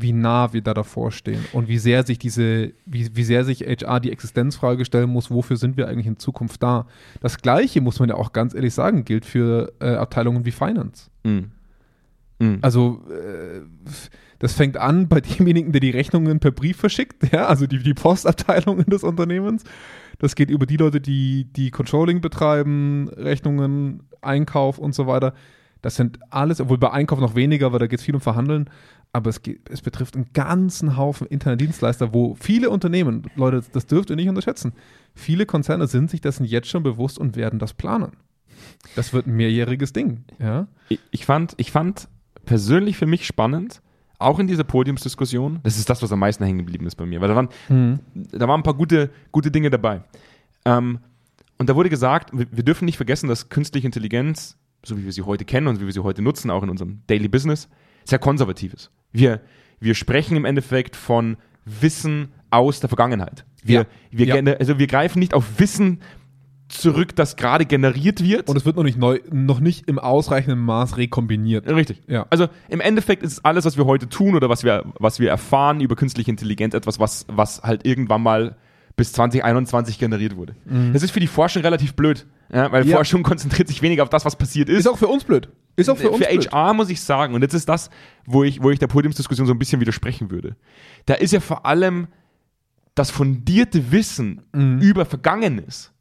[0.00, 3.62] wie nah wir da davor stehen und wie sehr sich diese, wie, wie sehr sich
[3.62, 6.86] HR die Existenzfrage stellen muss, wofür sind wir eigentlich in Zukunft da?
[7.20, 11.10] Das Gleiche, muss man ja auch ganz ehrlich sagen, gilt für äh, Abteilungen wie Finance.
[11.24, 11.50] Mhm.
[12.38, 12.58] Mhm.
[12.62, 13.62] Also äh,
[14.38, 17.94] das fängt an bei demjenigen, der die Rechnungen per Brief verschickt, ja, also die, die
[17.94, 19.64] Postabteilungen des Unternehmens.
[20.20, 25.34] Das geht über die Leute, die die Controlling betreiben, Rechnungen, Einkauf und so weiter.
[25.82, 28.68] Das sind alles, obwohl bei Einkauf noch weniger, weil da geht es viel um Verhandeln.
[29.18, 34.10] Aber es, geht, es betrifft einen ganzen Haufen Internetdienstleister, wo viele Unternehmen, Leute, das dürft
[34.10, 34.72] ihr nicht unterschätzen,
[35.12, 38.12] viele Konzerne sind sich dessen jetzt schon bewusst und werden das planen.
[38.94, 40.22] Das wird ein mehrjähriges Ding.
[40.38, 40.68] Ja?
[40.88, 42.06] ich, ich, fand, ich fand
[42.46, 43.82] persönlich für mich spannend,
[44.20, 47.20] auch in dieser Podiumsdiskussion, das ist das, was am meisten hängen geblieben ist bei mir,
[47.20, 47.98] weil da waren, Mhm.
[48.14, 50.02] da waren ein paar gute, gute Dinge dabei.
[50.64, 51.00] Ähm,
[51.58, 55.12] und da wurde gesagt, wir, wir dürfen nicht vergessen, dass künstliche Intelligenz, so wie wir
[55.12, 57.68] sie heute kennen und wie wir sie heute nutzen, auch in unserem Daily Business,
[58.04, 58.92] sehr konservativ ist.
[59.12, 59.40] Wir,
[59.80, 63.44] wir sprechen im Endeffekt von Wissen aus der Vergangenheit.
[63.62, 63.86] Wir, Ja.
[64.10, 64.52] wir, Ja.
[64.54, 66.00] also wir greifen nicht auf Wissen
[66.68, 68.48] zurück, das gerade generiert wird.
[68.48, 71.66] Und es wird noch nicht neu, noch nicht im ausreichenden Maß rekombiniert.
[71.66, 72.02] Richtig.
[72.06, 72.26] Ja.
[72.28, 75.80] Also im Endeffekt ist alles, was wir heute tun oder was wir, was wir erfahren
[75.80, 78.56] über künstliche Intelligenz, etwas, was, was halt irgendwann mal
[78.96, 80.56] bis 2021 generiert wurde.
[80.92, 82.90] Das ist für die Forschung relativ blöd, ja, weil Mhm.
[82.90, 82.96] Ja.
[82.96, 84.80] Forschung konzentriert sich weniger auf das, was passiert ist.
[84.80, 85.48] Ist auch für uns blöd.
[85.78, 86.52] Ist auch für uns für blöd.
[86.52, 87.90] HR muss ich sagen, und jetzt ist das,
[88.26, 90.56] wo ich, wo ich der Podiumsdiskussion so ein bisschen widersprechen würde.
[91.06, 92.08] Da ist ja vor allem
[92.94, 94.80] das fundierte Wissen Mhm.
[94.80, 95.92] über Vergangenes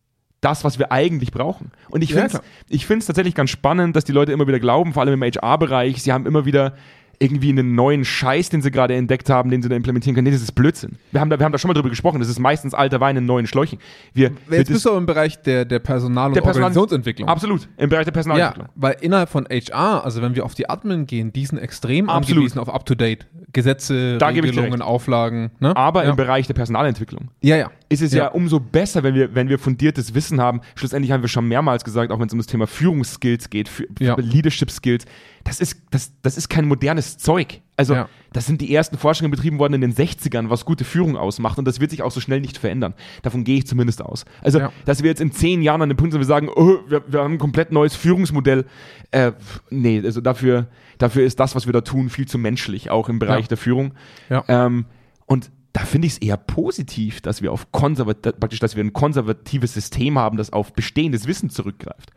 [0.42, 1.72] das, was wir eigentlich brauchen.
[1.90, 2.28] Und ich Ja,
[2.70, 6.02] finde es tatsächlich ganz spannend, dass die Leute immer wieder glauben, vor allem im HR-Bereich,
[6.04, 6.76] sie haben immer wieder
[7.20, 10.26] irgendwie einen neuen Scheiß, den sie gerade entdeckt haben, den sie da implementieren können.
[10.26, 10.98] Nee, das ist Blödsinn.
[11.12, 12.20] Wir haben da, wir haben da schon mal drüber gesprochen.
[12.20, 13.80] Das ist meistens alter Wein in neuen Schläuchen.
[14.14, 17.28] Wir, Jetzt bist du aber im Bereich der, der Personal- und Der Personal- Organisationsentwicklung.
[17.28, 18.68] absolut im Bereich der Personalentwicklung.
[18.68, 22.10] Ja, weil innerhalb von HR, also wenn wir auf die Admin gehen, die sind extrem
[22.10, 22.38] Absolut.
[22.38, 23.26] angewiesen auf Up-to-Date.
[23.58, 24.82] Gesetze, Da Regelungen.
[24.84, 25.50] Auflagen.
[25.60, 25.76] Ne?
[25.76, 26.12] Aber ja.
[26.12, 27.72] im Bereich der Personalentwicklung Ja, ja.
[27.90, 28.26] ist es ja.
[28.26, 28.28] Ja.
[28.30, 30.62] umso besser, wenn wir, wenn wir fundiertes Wissen haben.
[30.76, 33.88] Schlussendlich haben wir schon mehrmals gesagt, auch wenn es um das Thema Führungsskills geht, für.
[34.18, 35.06] Leadership Skills,
[35.44, 37.62] das ist, das, das ist kein modernes Zeug.
[37.78, 38.10] Also, Ja.
[38.34, 41.58] das sind die ersten Forschungen betrieben worden in den 60ern, was gute Führung ausmacht.
[41.58, 42.94] Und das wird sich auch so schnell nicht verändern.
[43.24, 44.26] Davon gehe ich zumindest aus.
[44.42, 44.72] Also, Ja.
[44.86, 47.22] dass wir jetzt in zehn Jahren an dem Punkt sind, wir sagen, oh, wir, wir
[47.22, 48.66] haben ein komplett neues Führungsmodell.
[49.12, 49.32] Äh,
[49.70, 50.68] nee, also dafür,
[50.98, 53.48] dafür ist das, was wir da tun, viel zu menschlich, auch im Bereich Ja.
[53.50, 53.94] der Führung.
[54.30, 54.44] Ja.
[54.48, 54.86] Ähm,
[55.26, 58.94] und da finde ich es eher positiv, dass wir auf konservat praktisch, dass wir ein
[58.94, 62.12] konservatives System haben, das auf bestehendes Wissen zurückgreift.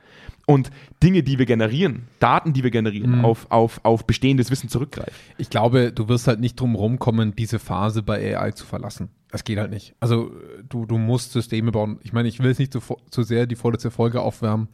[0.46, 0.70] Und
[1.02, 3.24] Dinge, die wir generieren, Daten, die wir generieren, Mhm.
[3.24, 5.12] auf, auf, auf bestehendes Wissen zurückgreifen.
[5.36, 9.10] Ich glaube, du wirst halt nicht drum rumkommen, diese Phase bei AI zu verlassen.
[9.30, 9.94] Das geht halt nicht.
[10.00, 10.32] Also
[10.68, 11.98] du, du musst Systeme bauen.
[12.02, 14.68] Ich meine, ich will jetzt nicht zu, zu sehr die vorletzte Folge aufwärmen,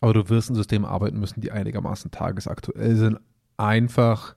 [0.00, 3.18] aber du wirst in Systemen arbeiten müssen, die einigermaßen tagesaktuell sind.
[3.56, 4.34] Einfach,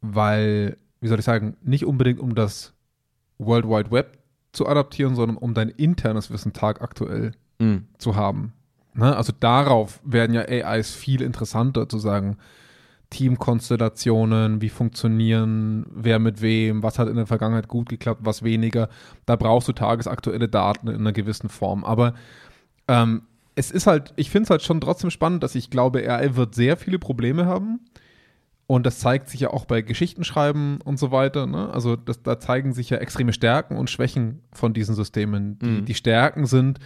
[0.00, 2.72] weil, wie soll ich sagen, nicht unbedingt um das
[3.38, 4.18] World Wide Web
[4.52, 7.86] zu adaptieren, sondern um dein internes Wissen tagaktuell Mhm.
[7.98, 8.52] zu haben.
[8.94, 9.16] Ne?
[9.16, 12.36] Also darauf werden ja AIs viel interessanter zu sagen,
[13.10, 18.88] Teamkonstellationen, wie funktionieren, wer mit wem, was hat in der Vergangenheit gut geklappt, was weniger.
[19.26, 21.84] Da brauchst du tagesaktuelle Daten in einer gewissen Form.
[21.84, 22.14] Aber
[22.86, 23.22] ähm,
[23.58, 26.54] es ist halt, ich finde es halt schon trotzdem spannend, dass ich glaube, AI wird
[26.54, 27.80] sehr viele Probleme haben.
[28.68, 31.46] Und das zeigt sich ja auch bei Geschichtenschreiben und so weiter.
[31.46, 31.70] Ne?
[31.72, 35.58] Also das, da zeigen sich ja extreme Stärken und Schwächen von diesen Systemen.
[35.58, 35.84] Die, Mhm.
[35.86, 36.78] die Stärken sind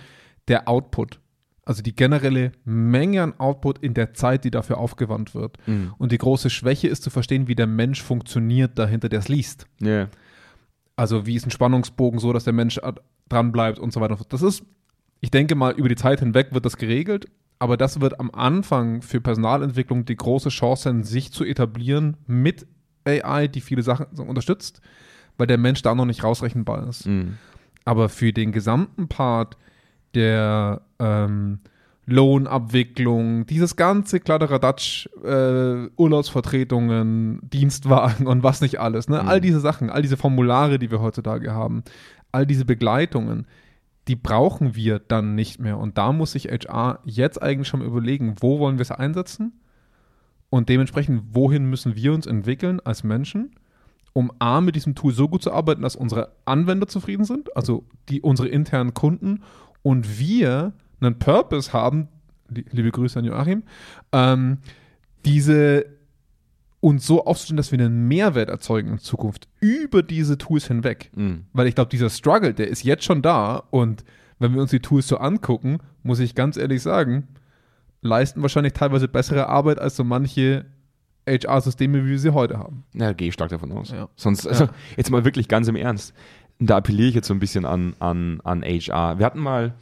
[0.48, 1.18] der Output.
[1.64, 5.56] Also die generelle Menge an Output in der Zeit, die dafür aufgewandt wird.
[5.66, 5.92] Mhm.
[5.98, 9.66] Und die große Schwäche ist zu verstehen, wie der Mensch funktioniert dahinter, der es liest.
[9.80, 10.08] Ja.
[10.96, 12.80] Also wie ist ein Spannungsbogen so, dass der Mensch
[13.28, 14.12] dran bleibt und so weiter.
[14.12, 14.32] und so fort.
[14.32, 14.64] Das ist,
[15.22, 17.26] ich denke mal, über die Zeit hinweg wird das geregelt,
[17.60, 22.66] aber das wird am Anfang für Personalentwicklung die große Chance sein, sich zu etablieren mit
[23.04, 24.80] AI, die viele Sachen unterstützt,
[25.38, 27.06] weil der Mensch da noch nicht rausrechenbar ist.
[27.06, 27.38] Mhm.
[27.84, 29.56] Aber für den gesamten Part
[30.14, 31.60] der ähm,
[32.06, 39.22] Lohnabwicklung, dieses ganze Kladderadatsch, äh, Urlaubsvertretungen, Dienstwagen und was nicht alles, ne?
[39.22, 39.28] Mhm.
[39.28, 41.84] all diese Sachen, all diese Formulare, die wir heutzutage haben,
[42.32, 43.46] all diese Begleitungen,
[44.08, 45.78] die brauchen wir dann nicht mehr.
[45.78, 49.60] Und da muss sich HR jetzt eigentlich schon überlegen, wo wollen wir es einsetzen
[50.50, 53.52] und dementsprechend, wohin müssen wir uns entwickeln als Menschen,
[54.12, 57.84] um A, mit diesem Tool so gut zu arbeiten, dass unsere Anwender zufrieden sind, also
[58.08, 59.42] die, unsere internen Kunden
[59.82, 62.08] und wir einen Purpose haben,
[62.48, 63.62] li- liebe Grüße an Joachim,
[64.12, 64.58] ähm,
[65.24, 65.86] diese
[66.82, 71.12] uns so aufzustellen, dass wir einen Mehrwert erzeugen in Zukunft über diese Tools hinweg.
[71.14, 71.44] Mhm.
[71.52, 74.04] Weil ich glaube, dieser Struggle, der ist jetzt schon da und
[74.40, 77.28] wenn wir uns die Tools so angucken, muss ich ganz ehrlich sagen,
[78.00, 80.64] leisten wahrscheinlich teilweise bessere Arbeit als so manche
[81.28, 82.82] HR-Systeme, wie wir sie heute haben.
[82.94, 83.92] Ja, da gehe ich stark davon aus.
[83.92, 84.08] Ja.
[84.16, 86.12] Sonst, also, jetzt mal wirklich ganz im Ernst.
[86.58, 89.20] Da appelliere ich jetzt so ein bisschen an, an, an HR.
[89.20, 89.74] Wir hatten mal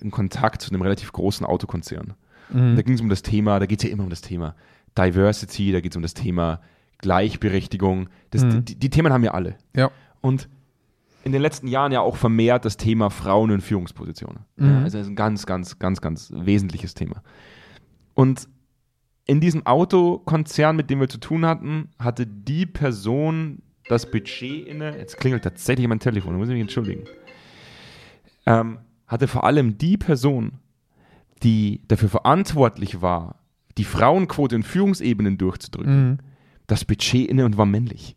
[0.00, 2.14] einen Kontakt zu einem relativ großen Autokonzern.
[2.52, 4.56] Da ging es um das Thema, da geht es ja immer um das Thema
[4.96, 6.60] Diversity, da geht es um das Thema
[6.98, 8.08] Gleichberechtigung.
[8.30, 8.64] Das, Mhm.
[8.64, 9.56] die, die Themen haben wir alle.
[9.74, 9.90] Ja.
[10.20, 10.48] Und
[11.24, 14.40] in den letzten Jahren ja auch vermehrt das Thema Frauen in Führungspositionen.
[14.58, 14.84] Ja, Mhm.
[14.84, 17.22] also das ist ein ganz, ganz, ganz, ganz wesentliches Thema.
[18.14, 18.48] Und
[19.26, 24.96] in diesem Autokonzern, mit dem wir zu tun hatten, hatte die Person das Budget inne.
[24.96, 27.04] Jetzt klingelt tatsächlich mein Telefon, da muss ich mich entschuldigen.
[28.46, 30.58] Ähm, hatte vor allem die Person,
[31.42, 33.39] die dafür verantwortlich war,
[33.78, 36.18] die Frauenquote in Führungsebenen durchzudrücken, Mhm.
[36.66, 38.16] das Budget inne und war männlich.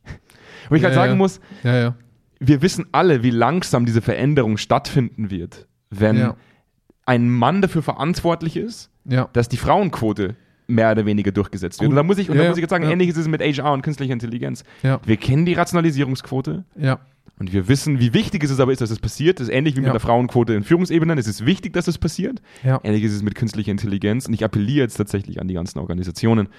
[0.69, 1.17] Wo ich halt Ja, sagen ja.
[1.17, 1.95] muss, Ja,
[2.39, 6.33] wir wissen alle, wie langsam diese Veränderung stattfinden wird, wenn
[7.05, 8.89] ein Mann dafür verantwortlich ist,
[9.33, 10.35] dass die Frauenquote
[10.67, 11.89] mehr oder weniger durchgesetzt wird.
[11.89, 12.91] Und da muss ich, und da muss ich jetzt sagen, ja.
[12.91, 14.63] ähnliches ist es mit HR und künstlicher Intelligenz.
[14.81, 16.99] Wir kennen die Rationalisierungsquote Ja.
[17.39, 19.39] Und wir wissen, wie wichtig es ist, aber ist, dass es passiert.
[19.39, 19.93] Das ist ähnlich wie mit Ja.
[19.93, 21.17] der Frauenquote in Führungsebenen.
[21.17, 22.41] Es ist wichtig, dass es passiert.
[22.63, 22.79] Ja.
[22.83, 24.27] Ähnlich ist es mit künstlicher Intelligenz.
[24.27, 26.49] Und ich appelliere jetzt tatsächlich an die ganzen Organisationen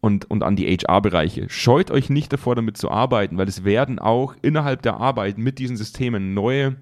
[0.00, 1.46] und, und an die HR-Bereiche.
[1.48, 5.58] Scheut euch nicht davor, damit zu arbeiten, weil es werden auch innerhalb der Arbeit mit
[5.58, 6.76] diesen Systemen neue,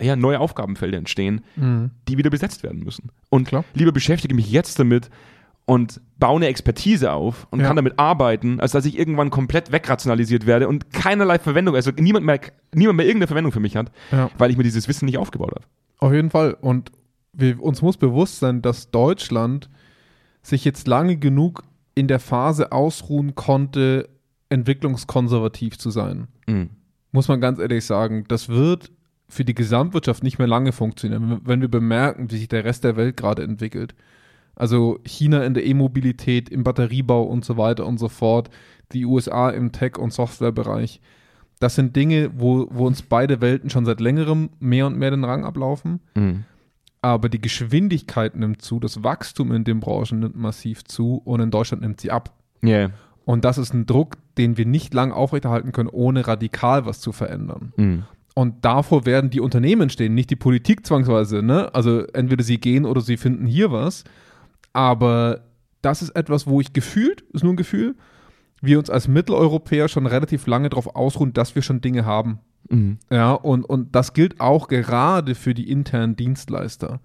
[0.00, 1.90] ja, neue Aufgabenfelder entstehen, Mhm.
[2.08, 3.10] die wieder besetzt werden müssen.
[3.28, 3.64] Und Klar.
[3.74, 5.10] lieber beschäftige mich jetzt damit
[5.70, 7.66] und baue eine Expertise auf und Ja.
[7.68, 12.26] kann damit arbeiten, als dass ich irgendwann komplett wegrationalisiert werde und keinerlei Verwendung, also niemand
[12.26, 12.40] mehr,
[12.74, 14.30] niemand mehr irgendeine Verwendung für mich hat, Ja.
[14.36, 15.64] weil ich mir dieses Wissen nicht aufgebaut habe.
[15.98, 16.54] Auf jeden Fall.
[16.60, 16.90] Und
[17.32, 19.70] wir, uns muss bewusst sein, dass Deutschland
[20.42, 21.62] sich jetzt lange genug
[21.94, 24.08] in der Phase ausruhen konnte,
[24.48, 26.26] entwicklungskonservativ zu sein.
[26.48, 26.70] Mhm.
[27.12, 28.24] Muss man ganz ehrlich sagen.
[28.28, 28.90] Das wird
[29.28, 32.96] für die Gesamtwirtschaft nicht mehr lange funktionieren, wenn wir bemerken, wie sich der Rest der
[32.96, 33.94] Welt gerade entwickelt.
[34.60, 38.50] Also China in der E-Mobilität, im Batteriebau und so weiter und so fort,
[38.92, 41.00] die USA im Tech- und Softwarebereich.
[41.60, 45.24] Das sind Dinge, wo, wo uns beide Welten schon seit längerem mehr und mehr den
[45.24, 46.00] Rang ablaufen.
[46.14, 46.44] Mhm.
[47.00, 51.50] Aber die Geschwindigkeit nimmt zu, das Wachstum in den Branchen nimmt massiv zu und in
[51.50, 52.34] Deutschland nimmt sie ab.
[52.62, 52.90] Yeah.
[53.24, 57.12] Und das ist ein Druck, den wir nicht lang aufrechterhalten können, ohne radikal was zu
[57.12, 57.72] verändern.
[57.78, 58.02] Mhm.
[58.34, 61.42] Und davor werden die Unternehmen stehen, nicht die Politik zwangsweise.
[61.42, 61.74] Ne?
[61.74, 64.04] Also entweder sie gehen oder sie finden hier was.
[64.72, 65.42] Aber
[65.82, 67.96] das ist etwas, wo ich gefühlt, ist nur ein Gefühl,
[68.60, 72.40] wir uns als Mitteleuropäer schon relativ lange darauf ausruhen, dass wir schon Dinge haben.
[72.68, 72.98] Mhm.
[73.10, 77.00] Ja, und, und das gilt auch gerade für die internen Dienstleister.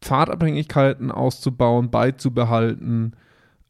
[0.00, 3.14] Pfadabhängigkeiten auszubauen, beizubehalten,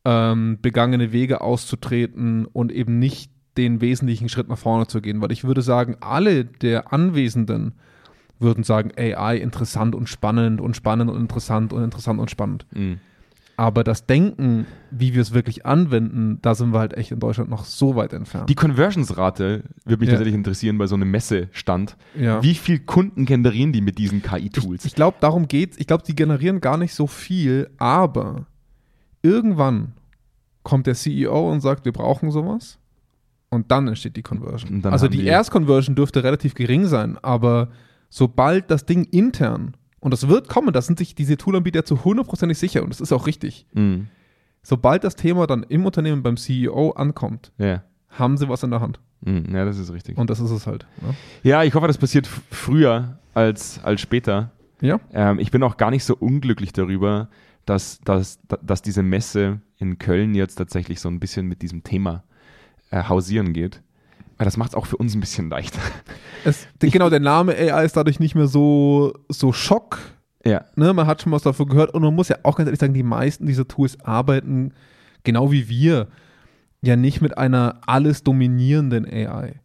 [0.04, 5.20] ähm, begangene Wege auszutreten und eben nicht den wesentlichen Schritt nach vorne zu gehen.
[5.20, 7.74] Weil ich würde sagen, alle der Anwesenden
[8.38, 12.66] würden sagen, AI interessant und spannend und spannend und interessant und interessant und spannend.
[12.72, 13.00] Mhm.
[13.60, 17.50] Aber das Denken, wie wir es wirklich anwenden, da sind wir halt echt in Deutschland
[17.50, 18.48] noch so weit entfernt.
[18.48, 20.12] Die Conversionsrate würde mich Ja.
[20.14, 21.98] tatsächlich interessieren bei so einem Messestand.
[22.18, 22.42] Ja.
[22.42, 24.86] Wie viel Kunden generieren die mit diesen KI-Tools?
[24.86, 25.76] Ich glaube, darum geht's.
[25.78, 28.46] Ich glaube, die generieren gar nicht so viel, aber
[29.20, 29.92] irgendwann
[30.62, 32.78] kommt der CEO und sagt, wir brauchen sowas.
[33.50, 34.82] Und dann entsteht die Conversion.
[34.86, 37.68] Also die die- Erstconversion dürfte relativ gering sein, aber
[38.08, 42.58] sobald das Ding intern, und das wird kommen, da sind sich diese Toolanbieter zu hundertprozentig
[42.58, 43.66] sicher und das ist auch richtig.
[43.72, 44.08] Mhm.
[44.62, 47.82] Sobald das Thema dann im Unternehmen beim CEO ankommt, Ja.
[48.10, 49.00] haben sie was in der Hand.
[49.22, 49.54] Mhm.
[49.54, 50.16] ja, das ist richtig.
[50.18, 50.86] Und das ist es halt.
[51.02, 51.14] Ne?
[51.42, 54.50] Ja, ich hoffe, das passiert früher als, als später.
[54.80, 54.98] Ja.
[55.12, 57.28] Ähm, ich bin auch gar nicht so unglücklich darüber,
[57.66, 62.24] dass, dass, dass diese Messe in Köln jetzt tatsächlich so ein bisschen mit diesem Thema
[62.90, 63.82] äh, hausieren geht.
[64.40, 65.80] Weil das macht es auch für uns ein bisschen leichter.
[66.46, 69.98] Es, genau, der Name AI ist dadurch nicht mehr so, so Schock.
[70.42, 70.64] ja.
[70.76, 72.94] Ne, man hat schon was davon gehört und man muss ja auch ganz ehrlich sagen,
[72.94, 74.72] die meisten dieser Tools arbeiten,
[75.24, 76.08] genau wie wir,
[76.80, 79.60] ja nicht mit einer alles dominierenden AI,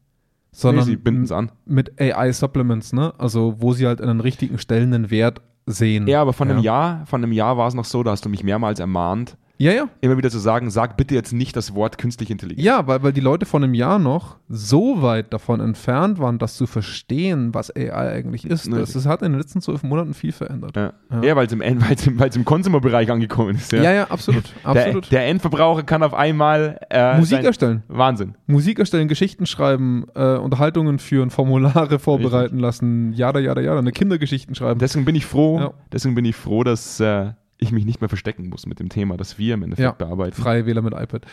[0.52, 1.54] sondern nee, sie binden es an.
[1.66, 3.14] mit AI-Supplements, ne?
[3.18, 6.06] Also wo sie halt den richtigen Stellen einen Wert sehen.
[6.06, 6.98] Ja, aber von einem ja.
[6.98, 9.72] Jahr, von einem Jahr war es noch so, da hast du mich mehrmals ermahnt, Ja,
[9.72, 9.90] ja.
[10.02, 12.66] immer wieder zu sagen, sag bitte jetzt nicht das Wort künstliche Intelligenz.
[12.66, 16.56] Ja, weil, weil die Leute von einem Jahr noch so weit davon entfernt waren, das
[16.56, 18.72] zu verstehen, was AI eigentlich ist.
[18.72, 20.76] Das, das hat in den letzten zwölf Monaten viel verändert.
[20.76, 21.24] Ja, Ja.
[21.24, 21.36] ja.
[21.36, 23.72] weil es im, weil's im, weil's im Consumer-Bereich angekommen ist.
[23.72, 24.44] Ja, Ja, ja, absolut.
[24.66, 25.12] Der, absolut.
[25.12, 27.84] der Endverbraucher kann auf einmal äh, Musik erstellen.
[27.88, 28.36] Wahnsinn.
[28.48, 34.56] Musik erstellen, Geschichten schreiben, äh, Unterhaltungen führen, Formulare vorbereiten lassen, jada, jada, jada, eine Kindergeschichten
[34.56, 34.80] schreiben.
[34.80, 37.32] Deswegen bin ich froh, deswegen bin ich froh, dass äh,
[37.66, 40.36] ich mich nicht mehr verstecken muss mit dem Thema, das wir im Endeffekt Ja, bearbeiten.
[40.42, 41.24] Freie Wähler mit iPad.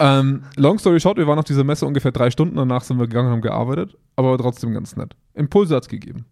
[0.00, 3.06] ähm, long story short, wir waren auf dieser Messe ungefähr drei Stunden, danach sind wir
[3.08, 5.16] gegangen und haben gearbeitet, aber trotzdem ganz nett.
[5.34, 6.24] Impulse hat's gegeben.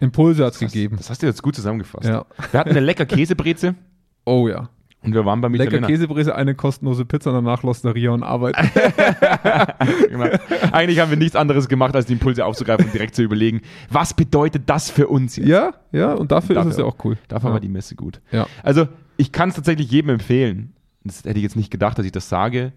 [0.00, 0.96] Impulse hat's das, hast, gegeben.
[0.96, 2.06] das hast du jetzt gut zusammengefasst.
[2.08, 2.24] Ja.
[2.52, 3.74] Wir hatten eine lecker Käsebreze
[4.24, 4.68] Oh ja.
[5.00, 5.86] Und wir waren beim Lecker Italiener.
[5.86, 8.56] Käsebreze, eine kostenlose Pizza, danach Losteria und Arbeit.
[10.08, 10.26] genau.
[10.72, 14.12] Eigentlich haben wir nichts anderes gemacht, als die Impulse aufzugreifen und direkt zu überlegen, was
[14.12, 15.48] bedeutet das für uns jetzt?
[15.48, 17.16] ja, ja, und dafür, Dafür ist es ja auch cool.
[17.28, 17.54] Dafür ja.
[17.54, 18.20] war die Messe gut.
[18.32, 18.46] Ja.
[18.62, 20.74] Also, ich kann es tatsächlich jedem empfehlen.
[21.04, 22.72] Das hätte ich jetzt nicht gedacht, dass ich das sage,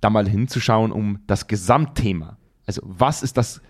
[0.00, 2.38] da mal hinzuschauen, um das Gesamtthema.
[2.66, 3.60] Also, was ist das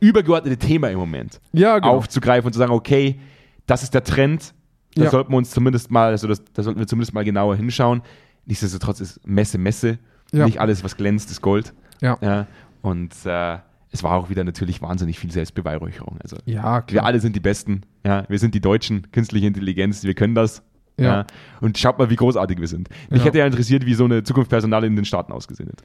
[0.00, 1.40] übergeordnete Thema im Moment?
[1.52, 1.96] Ja, genau.
[1.96, 3.18] Aufzugreifen und zu sagen, okay,
[3.66, 4.52] das ist der Trend.
[4.96, 5.10] Da Ja.
[5.10, 8.02] sollten wir uns zumindest mal, also das, da sollten wir zumindest mal genauer hinschauen.
[8.46, 9.98] Nichtsdestotrotz ist Messe Messe.
[10.32, 10.44] Ja.
[10.46, 11.72] Nicht alles, was glänzt, ist Gold.
[12.00, 12.18] Ja.
[12.20, 12.46] Ja.
[12.82, 13.58] Und äh,
[13.90, 16.18] es war auch wieder natürlich wahnsinnig viel Selbstbeweihräucherung.
[16.22, 17.82] Also Ja, wir alle sind die Besten.
[18.04, 20.62] Ja, wir sind die Deutschen, künstliche Intelligenz, wir können das.
[20.98, 21.04] Ja.
[21.04, 21.26] Ja.
[21.60, 22.88] Und schaut mal, wie großartig wir sind.
[23.10, 23.26] Mich Ja.
[23.26, 25.84] hätte ja interessiert, wie so eine Zukunftspersonal in den Staaten ausgesehen hätte.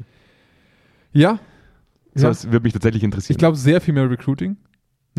[1.14, 1.40] Ja.
[2.16, 2.30] So, ja.
[2.30, 3.36] Das würde mich tatsächlich interessieren.
[3.36, 4.58] Ich glaube, sehr viel mehr Recruiting.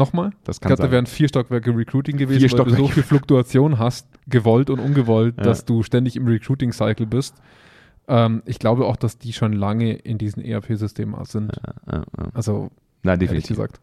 [0.01, 0.31] Nochmal.
[0.45, 3.03] das Ich kann glaube, da wären vier Stockwerke Recruiting gewesen, Vier weil du so viel
[3.05, 5.45] Fluktuation hast, gewollt und ungewollt, Ja.
[5.45, 7.37] dass du ständig im Recruiting-Cycle bist.
[8.09, 11.53] Ähm, ich glaube auch, dass die schon lange in diesen ERP-Systemen sind.
[11.87, 12.05] Ja, ja.
[12.35, 12.71] Also,
[13.05, 13.49] ehrlich definitiv.
[13.57, 13.81] gesagt.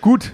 [0.00, 0.32] Gut.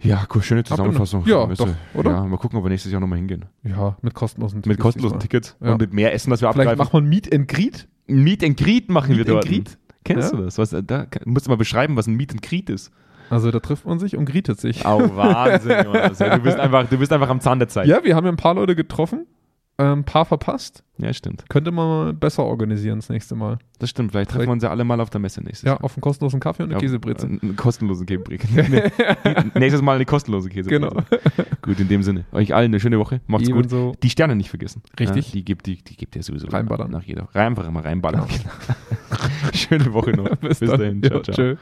[0.00, 1.24] Ja, cool, schöne Zusammenfassung.
[1.26, 2.10] Ja, doch, oder?
[2.10, 3.46] Ja, mal gucken, ob wir nächstes Jahr nochmal hingehen.
[3.62, 5.20] ja, mit kostenlosen Mit kostenlosen.
[5.20, 6.78] Tickets und mit mehr Essen, das wir Vielleicht abgreifen.
[6.78, 7.88] macht man Meet and Greet.
[8.06, 9.46] Meet and Greet machen Meet wir dort.
[9.46, 9.78] Greet?
[10.04, 10.58] Kennst du das?
[10.58, 12.90] Was, da musst du mal beschreiben, was ein Meet and Greet ist.
[13.30, 14.84] Also da trifft man sich und greetet sich.
[14.86, 16.18] Oh, Wahnsinn, Jonas.
[16.18, 17.86] Ja, Du bist einfach, du bist einfach am Zahn der Zeit.
[17.86, 19.26] Ja, wir haben ja ein paar Leute getroffen,
[19.78, 20.82] ähm, ein paar verpasst.
[20.96, 21.44] ja stimmt.
[21.50, 23.58] Könnte man mal besser organisieren das nächste Mal.
[23.78, 24.12] Das stimmt.
[24.12, 25.80] Vielleicht treffen wir uns ja alle mal auf der Messe nächstes Ja, Mal.
[25.82, 27.26] auf einen kostenlosen Kaffee und eine Ja, Käsebreze.
[27.26, 28.46] Einen kostenlosen Käsebreze.
[29.54, 30.80] Nächstes Mal eine kostenlose Käsebreze.
[30.80, 31.02] Genau.
[31.60, 32.24] Gut, in dem Sinne.
[32.32, 33.20] Euch allen eine schöne Woche.
[33.26, 33.58] Macht's gut.
[33.66, 33.92] Ebenso.
[34.02, 34.80] Die Sterne nicht vergessen.
[34.98, 35.26] Richtig.
[35.26, 36.90] Ja, die gibt die, die gibt ihr sowieso Reinballern.
[36.90, 37.28] nach jeder.
[37.34, 38.24] Einfach immer reinballern.
[39.52, 40.28] Schöne Woche noch.
[40.36, 41.02] Bis, dahin.
[41.02, 41.34] Ja, Ciao, ciao.
[41.36, 41.56] tschö.